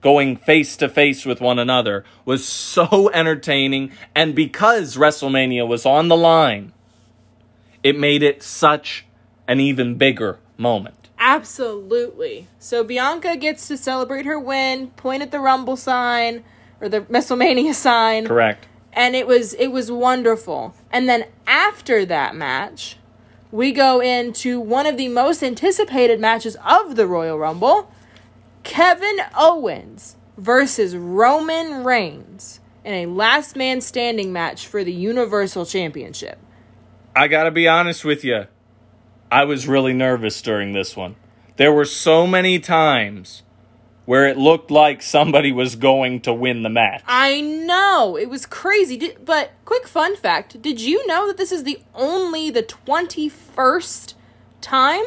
[0.01, 3.93] going face to face with one another was so entertaining.
[4.15, 6.73] And because WrestleMania was on the line,
[7.83, 9.07] it made it such
[9.47, 10.98] an even bigger moment.
[11.37, 12.49] Absolutely.
[12.59, 16.45] So Bianca gets to celebrate her win, point at the Rumble sign
[16.81, 18.27] or the WrestleMania sign.
[18.27, 18.67] Correct.
[18.93, 20.75] and it was it was wonderful.
[20.91, 22.97] And then after that match,
[23.51, 27.91] we go into one of the most anticipated matches of the Royal Rumble,
[28.63, 36.39] Kevin Owens versus Roman Reigns in a last man standing match for the Universal Championship.
[37.15, 38.47] I gotta be honest with you.
[39.31, 41.17] I was really nervous during this one.
[41.57, 43.43] There were so many times
[44.05, 47.03] where it looked like somebody was going to win the match.
[47.07, 51.53] I know it was crazy, Did, but quick fun fact: Did you know that this
[51.53, 54.15] is the only the twenty first
[54.61, 55.05] time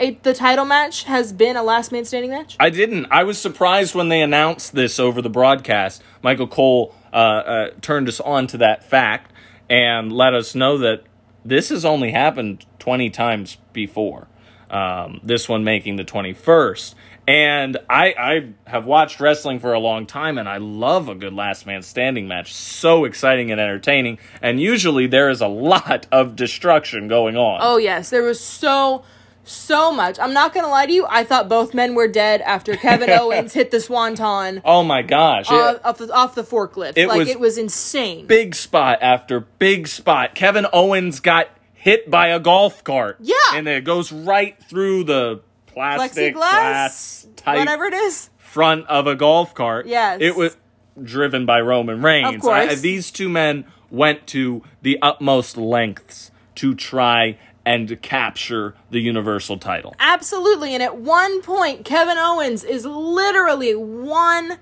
[0.00, 2.56] a, the title match has been a last man standing match?
[2.58, 3.06] I didn't.
[3.10, 6.02] I was surprised when they announced this over the broadcast.
[6.22, 9.32] Michael Cole uh, uh, turned us on to that fact
[9.68, 11.04] and let us know that
[11.44, 14.28] this has only happened 20 times before.
[14.70, 16.94] Um, this one making the 21st.
[17.26, 21.32] And I, I have watched wrestling for a long time and I love a good
[21.32, 22.54] last man standing match.
[22.54, 24.18] So exciting and entertaining.
[24.40, 27.60] And usually there is a lot of destruction going on.
[27.62, 29.04] Oh yes, there was so
[29.44, 30.18] so much.
[30.18, 31.06] I'm not gonna lie to you.
[31.08, 35.50] I thought both men were dead after Kevin Owens hit the swanton Oh my gosh.
[35.50, 36.94] It- uh, off the off the forklift.
[36.96, 38.26] It like was it was insane.
[38.26, 40.34] big spot after big spot.
[40.34, 43.16] Kevin Owens got hit by a golf cart.
[43.20, 43.34] Yeah.
[43.54, 48.28] And it goes right through the plastic Plexiglass, glass type whatever it is.
[48.38, 49.86] front of a golf cart.
[49.86, 50.18] Yes.
[50.20, 50.56] It was
[51.02, 52.34] driven by Roman Reigns.
[52.36, 52.72] Of course.
[52.72, 59.58] I- these two men went to the utmost lengths to try and capture the Universal
[59.58, 59.94] title.
[59.98, 60.74] Absolutely.
[60.74, 64.58] And at one point, Kevin Owens is literally one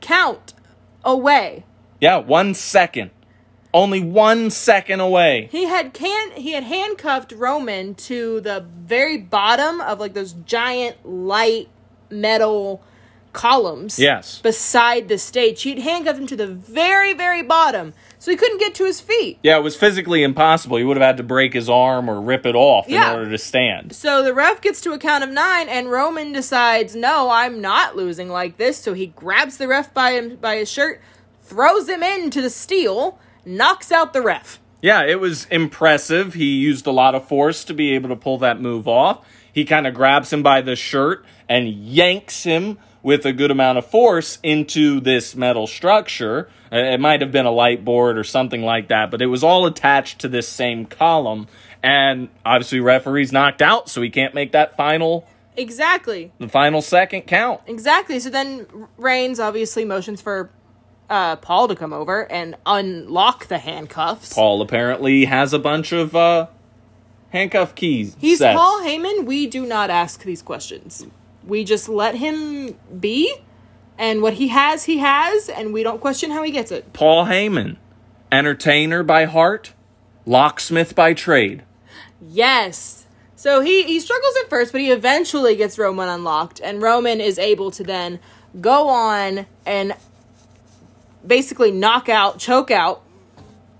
[0.00, 0.54] count
[1.04, 1.64] away.
[2.00, 3.10] Yeah, one second.
[3.74, 5.48] Only one second away.
[5.50, 11.06] He had can he had handcuffed Roman to the very bottom of like those giant
[11.06, 11.68] light
[12.10, 12.82] metal
[13.32, 13.98] columns.
[13.98, 14.40] Yes.
[14.40, 15.62] Beside the stage.
[15.62, 17.94] He'd handcuffed him to the very, very bottom.
[18.22, 19.40] So he couldn't get to his feet.
[19.42, 20.76] Yeah, it was physically impossible.
[20.76, 23.10] He would have had to break his arm or rip it off Yeah.
[23.10, 23.96] in order to stand.
[23.96, 27.96] So the ref gets to a count of nine, and Roman decides, "No, I'm not
[27.96, 31.00] losing like this." So he grabs the ref by him by his shirt,
[31.42, 34.60] throws him into the steel, knocks out the ref.
[34.80, 36.34] Yeah, it was impressive.
[36.34, 39.18] He used a lot of force to be able to pull that move off.
[39.52, 43.78] He kind of grabs him by the shirt and yanks him with a good amount
[43.78, 46.48] of force into this metal structure.
[46.72, 49.44] Uh, It might have been a light board or something like that, but it was
[49.44, 51.46] all attached to this same column.
[51.82, 57.22] And obviously, referee's knocked out, so he can't make that final, Exactly, the final second
[57.22, 57.60] count.
[57.66, 58.18] exactly.
[58.20, 60.50] So then Reigns obviously motions for
[61.10, 64.32] uh, Paul to come over and unlock the handcuffs.
[64.32, 66.46] Paul apparently has a bunch of uh,
[67.30, 68.16] handcuff keys.
[68.18, 68.56] He's sets.
[68.56, 69.26] Paul Heyman.
[69.26, 71.06] We do not ask these questions.
[71.46, 73.34] We just let him be,
[73.98, 76.92] and what he has, he has, and we don't question how he gets it.
[76.92, 77.76] Paul Heyman,
[78.30, 79.72] entertainer by heart,
[80.26, 81.62] locksmith by trade.
[82.20, 83.06] Yes.
[83.36, 87.38] So he he struggles at first, but he eventually gets Roman unlocked, and Roman is
[87.38, 88.20] able to then
[88.60, 89.94] go on and
[91.26, 93.02] basically knock out, choke out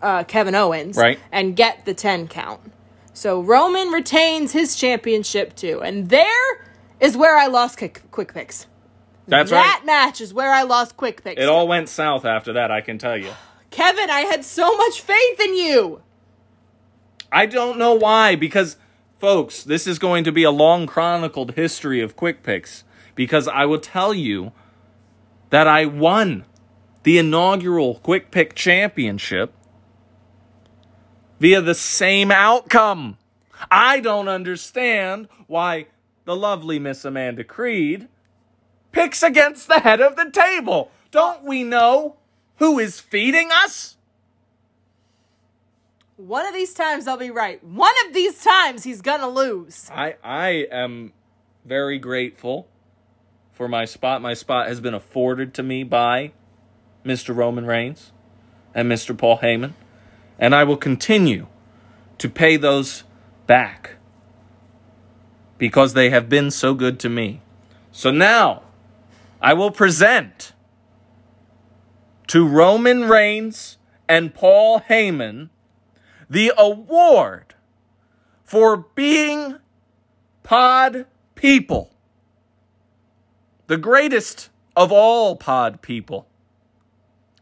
[0.01, 1.19] uh, Kevin Owens, Right.
[1.31, 2.61] and get the ten count.
[3.15, 6.65] So Roman retains his championship too, and there
[6.99, 8.67] is where I lost quick, quick picks.
[9.27, 9.87] That's that right.
[9.87, 11.41] match is where I lost quick picks.
[11.41, 13.31] It all went south after that, I can tell you.
[13.71, 16.03] Kevin, I had so much faith in you.
[17.31, 18.77] I don't know why, because,
[19.19, 22.85] folks, this is going to be a long chronicled history of quick picks.
[23.15, 24.53] Because I will tell you
[25.51, 26.45] that I won
[27.03, 29.55] the inaugural quick pick championship
[31.41, 33.19] via the same outcome.
[33.71, 35.87] I don't understand why
[36.25, 38.09] the lovely Miss Amanda Creed,
[38.93, 40.91] picks against the head of the table.
[41.11, 42.17] Don't we know
[42.57, 43.97] who is feeding us?
[46.17, 47.63] One of these times I'll be right.
[47.65, 49.91] One of these times he's gonna lose.
[49.91, 51.13] I I am
[51.65, 52.69] very grateful
[53.53, 54.23] for my spot.
[54.23, 56.33] My spot has been afforded to me by
[57.05, 57.35] Mr.
[57.35, 58.13] Roman Reigns
[58.75, 59.17] and Mr.
[59.17, 59.73] Paul Heyman,
[60.39, 61.49] and I will continue
[62.19, 63.05] to pay those
[63.47, 63.97] back
[65.59, 67.41] because they have been so good to me.
[67.91, 68.63] So now
[69.43, 70.53] I will present
[72.29, 73.77] to Roman Reigns
[74.09, 75.51] and Paul Heyman
[76.31, 77.55] the award
[78.45, 79.59] for being
[80.45, 81.93] pod people.
[83.67, 86.29] The greatest of all pod people.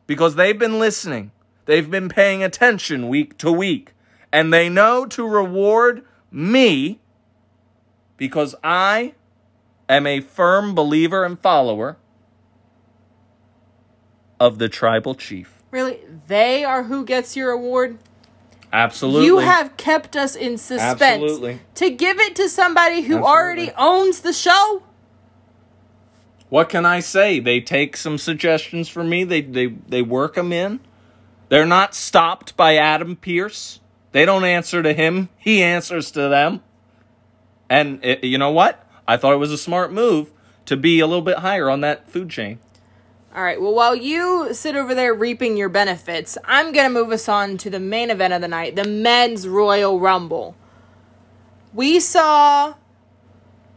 [0.06, 1.32] Because they've been listening,
[1.66, 3.92] they've been paying attention week to week,
[4.32, 7.00] and they know to reward me
[8.16, 9.14] because I
[9.90, 11.96] am a firm believer and follower
[14.38, 15.62] of the tribal chief.
[15.70, 16.00] Really?
[16.26, 17.98] They are who gets your award?
[18.72, 19.26] Absolutely.
[19.26, 21.03] You have kept us in suspense.
[21.03, 21.61] Absolutely.
[21.74, 23.26] To give it to somebody who Absolutely.
[23.26, 24.83] already owns the show?
[26.48, 27.38] What can I say?
[27.40, 29.24] They take some suggestions from me.
[29.24, 30.81] They they they work them in.
[31.48, 33.81] They're not stopped by Adam Pearce.
[34.12, 35.29] They don't answer to him.
[35.37, 36.62] He answers to them.
[37.68, 38.85] And it, you know what?
[39.06, 40.30] I thought it was a smart move
[40.66, 42.58] to be a little bit higher on that food chain.
[43.34, 47.10] All right, well, while you sit over there reaping your benefits, I'm going to move
[47.12, 50.56] us on to the main event of the night the men's Royal Rumble.
[51.72, 52.74] We saw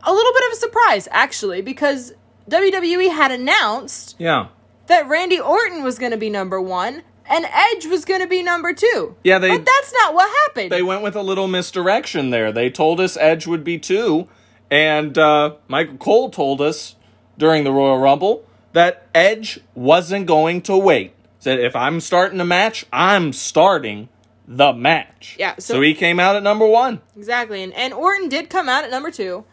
[0.05, 2.13] a little bit of a surprise, actually, because
[2.49, 4.47] WWE had announced Yeah.
[4.88, 8.43] that Randy Orton was going to be number one and Edge was going to be
[8.43, 9.15] number two.
[9.23, 10.71] Yeah, they- But that's not what happened.
[10.71, 12.51] They went with a little misdirection there.
[12.51, 14.27] They told us Edge would be two,
[14.73, 16.95] and uh, Michael Cole told us
[17.38, 21.13] during the Royal Rumble that Edge wasn't going to wait.
[21.38, 24.09] Said if I'm starting a match, I'm starting
[24.47, 25.36] the match.
[25.38, 27.01] Yeah, So, so- he came out at number one.
[27.15, 27.62] Exactly.
[27.62, 29.45] And, and Orton did come out at number two,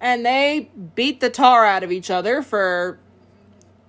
[0.00, 2.98] and they beat the tar out of each other for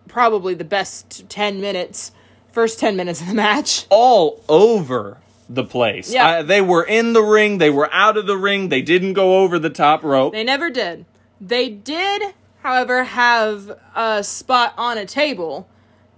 [0.08, 2.12] probably the best 10 minutes,
[2.52, 3.88] first 10 minutes of the match.
[3.90, 5.18] All over
[5.50, 6.14] the place.
[6.14, 6.28] Yeah.
[6.28, 7.58] Uh, they were in the ring.
[7.58, 8.70] They were out of the ring.
[8.70, 10.34] They didn't go over the top rope.
[10.34, 11.06] They never did.
[11.40, 15.68] They did, however, have a spot on a table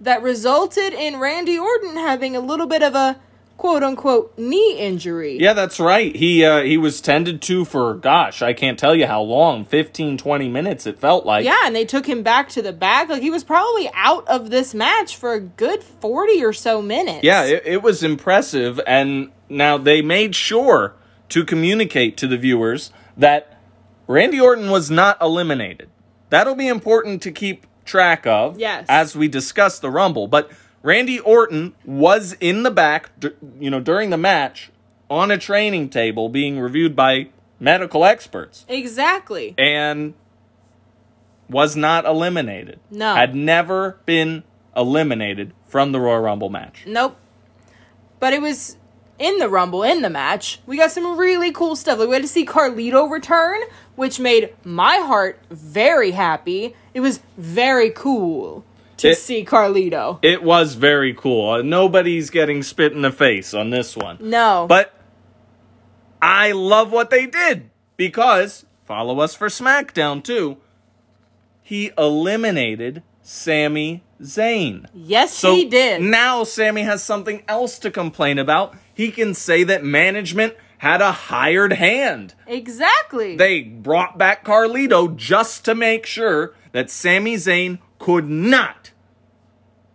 [0.00, 3.20] that resulted in Randy Orton having a little bit of a
[3.58, 5.36] quote unquote knee injury.
[5.38, 6.16] Yeah, that's right.
[6.16, 10.16] He uh, he was tended to for gosh, I can't tell you how long, 15
[10.16, 11.44] 20 minutes it felt like.
[11.44, 13.10] Yeah, and they took him back to the back.
[13.10, 17.24] Like he was probably out of this match for a good 40 or so minutes.
[17.24, 18.80] Yeah, it, it was impressive.
[18.86, 20.94] And now they made sure
[21.28, 23.58] to communicate to the viewers that
[24.06, 25.90] Randy Orton was not eliminated.
[26.30, 28.86] That'll be important to keep track of Yes.
[28.88, 30.28] as we discuss the Rumble.
[30.28, 30.50] But
[30.82, 33.10] Randy Orton was in the back,
[33.58, 34.70] you know, during the match
[35.10, 39.54] on a training table being reviewed by medical experts Exactly.
[39.58, 40.14] and
[41.48, 42.78] was not eliminated.
[42.90, 43.14] No.
[43.14, 44.44] Had never been
[44.76, 46.84] eliminated from the Royal Rumble match.
[46.86, 47.16] Nope.
[48.20, 48.76] But it was
[49.18, 50.60] in the Rumble, in the match.
[50.66, 51.98] We got some really cool stuff.
[51.98, 53.60] Like we had to see Carlito return,
[53.96, 56.76] which made my heart very happy.
[56.94, 58.64] It was very cool
[58.98, 60.18] to It- see Carlito.
[60.22, 61.50] It was very cool.
[61.50, 64.18] Uh, Nobody's getting spit in the face on this one.
[64.20, 64.66] No.
[64.68, 64.92] But
[66.20, 70.58] I love what they did because follow us for SmackDown too.
[71.62, 74.86] He eliminated Sami Zayn.
[74.94, 76.00] yes, So he did.
[76.02, 78.74] now Sami has something else to complain about.
[78.94, 82.34] He can say that management had a hired hand.
[82.46, 83.36] exactly.
[83.36, 88.77] They brought back Carlito just to make sure that Sami Zayn could not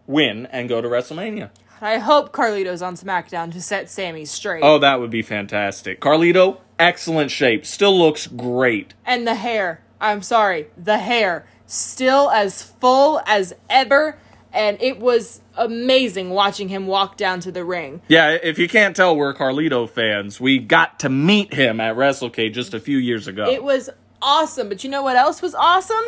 [0.07, 1.49] win and go to WrestleMania.
[1.81, 4.63] I hope Carlito's on SmackDown to set Sami straight.
[4.63, 5.99] Oh, that would be fantastic.
[5.99, 7.65] Carlito, excellent shape.
[7.65, 8.93] Still looks great.
[9.05, 9.83] And the hair.
[9.99, 11.45] I'm sorry, the hair.
[11.65, 14.17] Still as full as ever.
[14.53, 18.01] And it was amazing watching him walk down to the ring.
[18.07, 20.39] Yeah, if you can't tell, we're Carlito fans.
[20.39, 23.49] We got to meet him at WrestleCade just a few years ago.
[23.49, 23.89] It was
[24.21, 24.69] awesome.
[24.69, 26.05] But you know what else was awesome?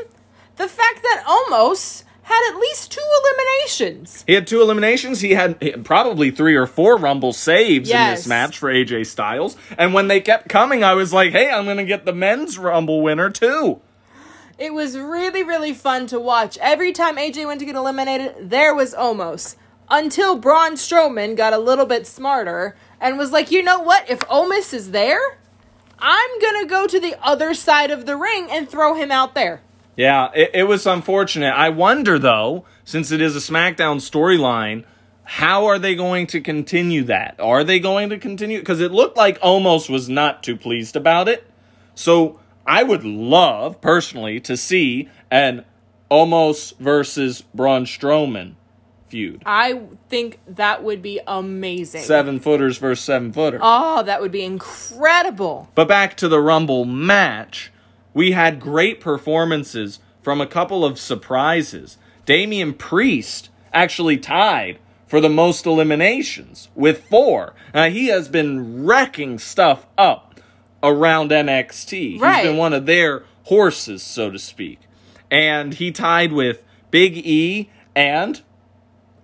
[0.57, 4.23] The fact that Omos had at least two eliminations.
[4.25, 5.21] He had two eliminations.
[5.21, 9.05] He had he had probably three or four Rumble saves in this match for AJ
[9.05, 9.55] Styles.
[9.77, 12.57] And when they kept coming, I was like, hey, I'm going to get the men's
[12.57, 13.79] Rumble winner too.
[14.57, 16.57] It was really, really fun to watch.
[16.59, 19.55] Every time AJ went to get eliminated, there was Omos.
[19.87, 24.09] Until Braun Strowman got a little bit smarter and was like, you know what?
[24.09, 25.19] If Omos is there,
[25.99, 29.61] I'm gonna go to the other side of the ring and throw him out there.
[29.95, 31.53] Yeah, it, it was unfortunate.
[31.53, 34.83] I wonder, though, since it is a SmackDown storyline,
[35.23, 37.35] how are they going to continue that?
[37.39, 38.59] Are they going to continue?
[38.59, 41.49] Because it looked like Omos was not too pleased about it.
[41.95, 45.65] So I would love, personally, to see an
[46.11, 48.55] Omos versus Braun Strowman
[49.07, 49.43] feud.
[49.45, 52.03] I think that would be amazing.
[52.03, 53.61] Seven footers versus seven footers.
[53.63, 55.69] Oh, that would be incredible.
[55.73, 57.71] But back to the Rumble match,
[58.15, 61.97] we had great performances from a couple of surprises.
[62.25, 67.53] Damian Priest actually tied for the most eliminations with four.
[67.73, 70.39] Now, he has been wrecking stuff up
[70.81, 72.19] around NXT.
[72.19, 72.37] Right.
[72.37, 74.79] He's been one of their horses, so to speak.
[75.29, 78.41] And he tied with Big E and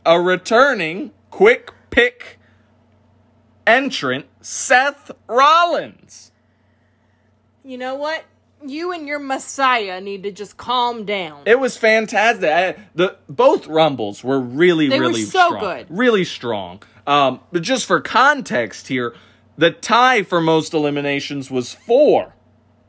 [0.06, 2.40] a returning quick pick
[3.66, 6.32] entrant, Seth Rollins.
[7.64, 8.26] You know what?
[8.66, 11.44] You and your Messiah need to just calm down.
[11.46, 12.50] It was fantastic.
[12.50, 15.60] I, the both rumbles were really, They were really so strong.
[15.60, 15.88] good.
[15.90, 16.84] really strong.
[17.08, 19.16] Um, but just for context here,
[19.58, 22.36] the tie for most eliminations was four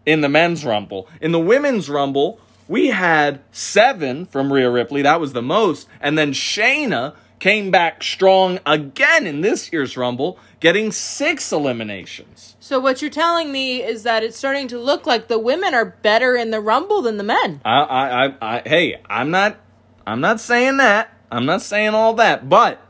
[0.05, 1.09] in the men's rumble.
[1.21, 5.03] In the women's rumble, we had seven from Rhea Ripley.
[5.03, 10.39] That was the most, and then Shayna came back strong again in this year's rumble,
[10.61, 12.52] getting six eliminations.
[12.63, 15.85] So what you're telling me is that it's starting to look like the women are
[15.85, 17.61] better in the Rumble than the men.
[17.65, 19.59] I, I, I, I, hey, I'm not,
[20.07, 21.13] I'm not saying that.
[21.29, 22.81] I'm not saying all that, but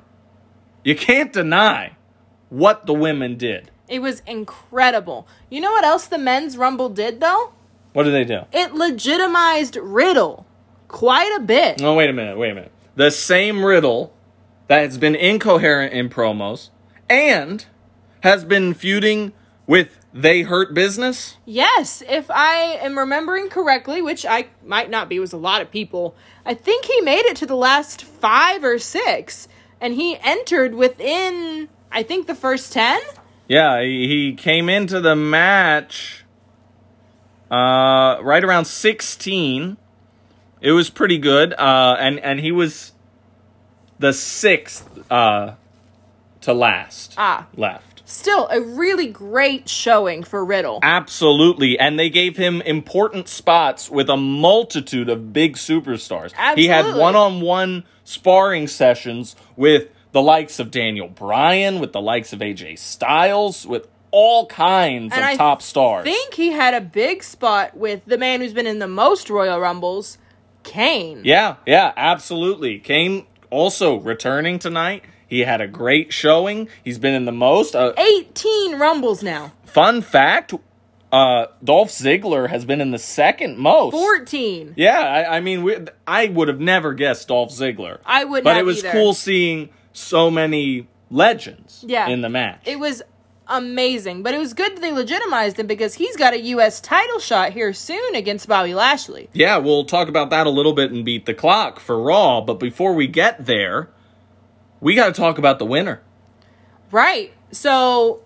[0.85, 1.97] you can't deny
[2.51, 3.71] what the women did.
[3.89, 5.27] It was incredible.
[5.49, 7.55] You know what else the men's Rumble did though?
[7.95, 8.43] What did they do?
[8.53, 10.45] It legitimized Riddle
[10.89, 11.81] quite a bit.
[11.81, 12.73] Oh, wait a minute, wait a minute.
[12.97, 14.13] The same riddle
[14.67, 16.69] that has been incoherent in promos
[17.09, 17.65] and
[18.21, 19.33] has been feuding
[19.73, 21.39] with The Hurt Business.
[21.47, 25.71] Yes, if I am remembering correctly, which I might not be, was a lot of
[25.71, 26.15] people.
[26.45, 29.49] I think he made it to the last five or six,
[29.81, 33.01] and he entered within, I think, the first ten.
[33.49, 36.27] Yeah, he came into the match
[37.51, 39.79] uh, right around 16.
[40.61, 42.93] It was pretty good, uh, and and he was
[43.99, 45.55] the sixth uh,
[46.43, 47.15] to last.
[47.17, 47.47] Ah.
[47.57, 47.92] left.
[48.13, 50.81] Still, a really great showing for Riddle.
[50.83, 56.33] Absolutely, and they gave him important spots with a multitude of big superstars.
[56.55, 62.41] He had one-on-one sparring sessions with the likes of Daniel Bryan, with the likes of
[62.41, 66.03] AJ Styles, with all kinds And of I top stars.
[66.03, 69.31] I think he had a big spot with the man who's been in the most
[69.31, 70.19] Royal Rumbles,
[70.65, 71.23] Kane.
[71.25, 72.79] Yeah, yeah, absolutely.
[72.79, 75.05] Kane also returning tonight.
[75.33, 76.69] He had a great showing.
[76.85, 77.75] He's been in the most.
[77.75, 79.53] Uh, 18 Rumbles now.
[79.65, 80.53] fun fact:
[81.11, 83.93] uh, Dolph Ziggler has been in the second most.
[83.93, 84.75] 14.
[84.77, 87.99] Yeah, I, I mean, we, I would have never guessed Dolph Ziggler.
[88.05, 88.93] I would but it was either.
[88.93, 92.09] cool seeing so many legends Yeah.
[92.09, 92.61] in the match.
[92.67, 93.03] It was
[93.49, 96.81] amazing, but it was good that they legitimized him because he's got a U.S.
[96.81, 99.29] title shot here soon against Bobby Lashley.
[99.33, 102.41] yeah, we'll talk about that a little bit and beat the clock for Raw.
[102.43, 103.89] But before we get there,
[104.83, 106.03] we got to talk about the winner.
[106.91, 107.33] Right.
[107.53, 108.21] So,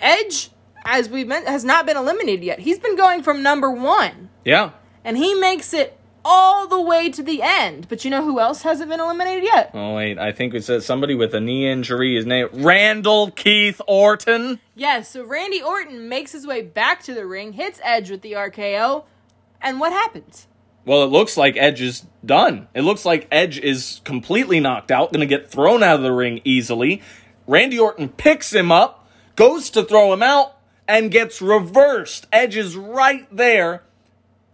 [0.00, 0.50] Edge,
[0.84, 2.58] as we've meant, has not been eliminated yet.
[2.58, 4.70] He's been going from number one, Yeah,
[5.04, 7.88] and he makes it all the way to the end.
[7.88, 9.70] But you know who else hasn't been eliminated yet?
[9.74, 12.14] Oh wait, I think it says somebody with a knee injury.
[12.16, 14.60] His name Randall Keith Orton.
[14.74, 18.32] Yes, so Randy Orton makes his way back to the ring, hits Edge with the
[18.32, 19.04] RKO,
[19.60, 20.46] and what happens?
[20.84, 22.68] Well, it looks like Edge is done.
[22.74, 26.40] It looks like Edge is completely knocked out, gonna get thrown out of the ring
[26.44, 27.02] easily.
[27.46, 30.56] Randy Orton picks him up, goes to throw him out,
[30.88, 32.26] and gets reversed.
[32.32, 33.82] Edge is right there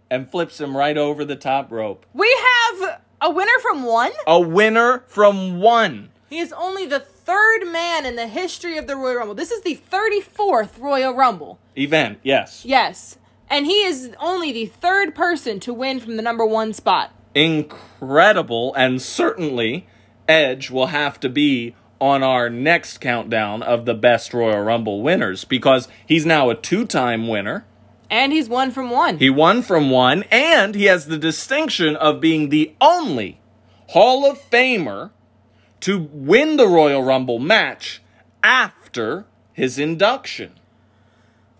[0.09, 2.05] and flips him right over the top rope.
[2.13, 2.35] We
[2.71, 4.11] have a winner from one.
[4.25, 6.09] A winner from one.
[6.29, 9.35] He is only the third man in the history of the Royal Rumble.
[9.35, 11.59] This is the 34th Royal Rumble.
[11.77, 12.65] Event, yes.
[12.65, 13.18] Yes.
[13.49, 17.11] And he is only the third person to win from the number one spot.
[17.35, 19.87] incredible, and certainly
[20.27, 25.43] Edge will have to be on our next countdown of the best Royal Rumble winners
[25.43, 27.65] because he's now a two time winner.
[28.09, 29.17] And he's won from one.
[29.19, 33.39] He won from one, and he has the distinction of being the only
[33.89, 35.11] Hall of Famer
[35.81, 38.01] to win the Royal Rumble match
[38.43, 40.58] after his induction.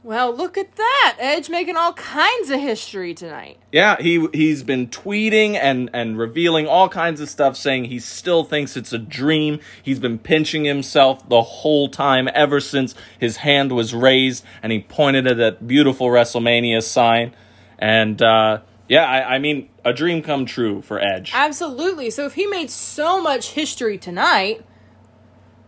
[0.02, 1.18] Well, look at that.
[1.20, 3.60] Edge making all kinds of history tonight.
[3.72, 8.46] Yeah, he he's been tweeting and and revealing all kinds of stuff saying he still
[8.46, 9.60] thinks it's a dream.
[9.84, 14.80] He's been pinching himself the whole time ever since his hand was raised and he
[14.80, 17.36] pointed at that beautiful WrestleMania sign.
[17.78, 21.32] And uh yeah, I, I mean, a dream come true for Edge.
[21.34, 22.10] Absolutely.
[22.10, 24.66] So if he made so much history tonight,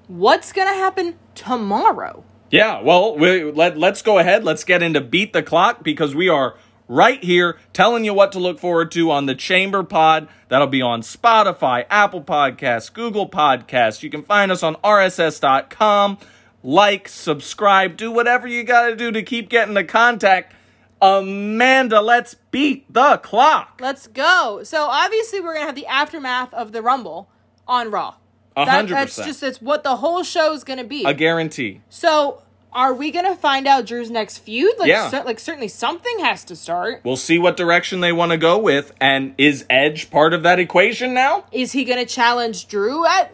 [0.07, 2.23] what's going to happen tomorrow?
[2.51, 4.43] Yeah, well, we, let, let's go ahead.
[4.43, 6.57] Let's get into Beat the Clock because we are
[6.89, 10.27] right here telling you what to look forward to on the Chamber Pod.
[10.49, 14.03] That'll be on Spotify, Apple Podcasts, Google Podcasts.
[14.03, 16.17] You can find us on rss.com.
[16.61, 20.53] Like, subscribe, do whatever you got to do to keep getting the contact.
[21.01, 23.79] Amanda, let's beat the clock.
[23.79, 24.59] Let's go.
[24.63, 27.29] So obviously we're going to have the aftermath of the Rumble
[27.65, 28.15] on Raw.
[28.55, 31.03] A That- hundred That's just it's what the whole show is going to be.
[31.05, 31.81] A guarantee.
[31.89, 32.41] So,
[32.73, 34.73] are we gonna find out Drew's next feud?
[34.79, 35.09] Like, Yeah.
[35.09, 37.01] cer- like certainly something has to start.
[37.03, 38.93] We'll see what direction they want to go with.
[39.01, 41.43] And is Edge part of that equation now?
[41.51, 43.31] Is he gonna challenge Drew at,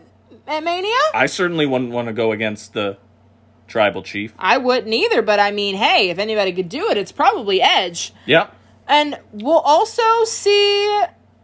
[0.47, 0.89] at Mania?
[1.13, 2.97] I certainly wouldn't want to go against the
[3.67, 4.33] tribal chief.
[4.39, 8.13] I wouldn't either, but I mean, hey, if anybody could do it, it's probably Edge.
[8.25, 8.55] Yep.
[8.87, 11.03] And we'll also see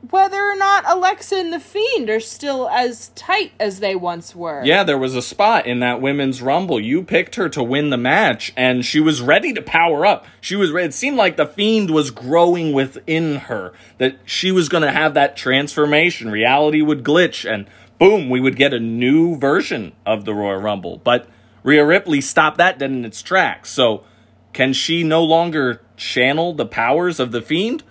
[0.09, 4.63] whether or not Alexa and the Fiend are still as tight as they once were.
[4.65, 6.79] Yeah, there was a spot in that women's rumble.
[6.79, 10.25] You picked her to win the match, and she was ready to power up.
[10.41, 10.71] She was.
[10.71, 13.71] It seemed like the fiend was growing within her.
[13.97, 16.31] That she was going to have that transformation.
[16.31, 20.97] Reality would glitch, and boom, we would get a new version of the Royal Rumble.
[20.97, 21.27] But
[21.63, 23.69] Rhea Ripley stopped that dead in its tracks.
[23.69, 24.03] So,
[24.51, 27.83] can she no longer channel the powers of the fiend,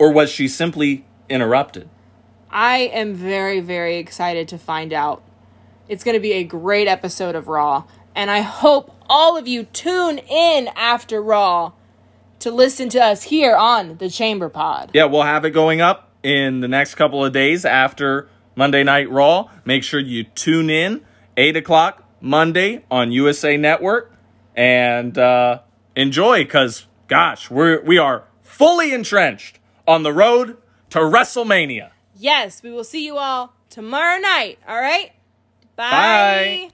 [0.00, 1.88] or was she simply interrupted?
[2.50, 5.22] I am very, very excited to find out.
[5.88, 9.64] It's going to be a great episode of Raw, and I hope all of you
[9.64, 11.72] tune in after Raw
[12.38, 14.90] to listen to us here on the Chamber Pod.
[14.94, 19.10] Yeah, we'll have it going up in the next couple of days after Monday Night
[19.10, 19.50] Raw.
[19.64, 21.04] Make sure you tune in,
[21.36, 24.12] 8 o'clock Monday on USA Network,
[24.54, 25.60] and uh,
[25.96, 30.56] enjoy because, gosh, we're, we are fully entrenched on the road
[30.94, 31.90] to WrestleMania.
[32.16, 35.10] Yes, we will see you all tomorrow night, all right?
[35.74, 36.70] Bye.